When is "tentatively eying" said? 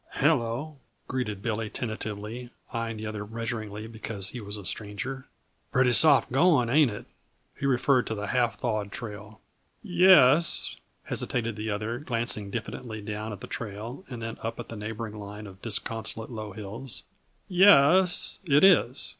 1.69-2.97